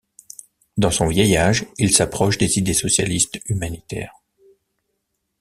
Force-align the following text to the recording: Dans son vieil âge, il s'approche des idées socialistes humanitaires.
Dans 0.77 0.89
son 0.89 1.05
vieil 1.05 1.37
âge, 1.37 1.67
il 1.77 1.93
s'approche 1.95 2.39
des 2.39 2.57
idées 2.57 2.73
socialistes 2.73 3.39
humanitaires. 3.45 4.15